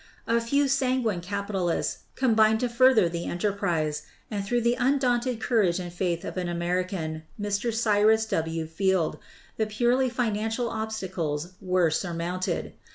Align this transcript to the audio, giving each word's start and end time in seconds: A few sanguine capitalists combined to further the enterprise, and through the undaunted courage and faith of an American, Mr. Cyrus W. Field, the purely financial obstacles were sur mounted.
A 0.25 0.41
few 0.41 0.67
sanguine 0.67 1.21
capitalists 1.21 1.99
combined 2.15 2.59
to 2.61 2.69
further 2.69 3.07
the 3.07 3.25
enterprise, 3.27 4.01
and 4.31 4.43
through 4.43 4.61
the 4.61 4.73
undaunted 4.73 5.39
courage 5.39 5.79
and 5.79 5.93
faith 5.93 6.25
of 6.25 6.37
an 6.37 6.49
American, 6.49 7.21
Mr. 7.39 7.71
Cyrus 7.71 8.25
W. 8.25 8.65
Field, 8.65 9.19
the 9.57 9.67
purely 9.67 10.09
financial 10.09 10.69
obstacles 10.71 11.49
were 11.61 11.91
sur 11.91 12.15
mounted. 12.15 12.73